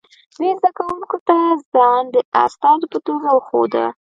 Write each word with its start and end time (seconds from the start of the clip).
دوی 0.37 0.51
زده 0.59 0.69
کوونکو 0.77 1.17
ته 1.27 1.35
ځان 1.73 2.03
د 2.13 2.15
استازو 2.43 2.85
په 2.93 2.99
توګه 3.07 3.29
ښوده 3.47 3.85